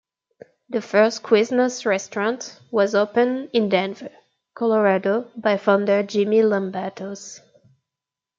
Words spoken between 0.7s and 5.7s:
first Quiznos restaurant was opened in Denver, Colorado, by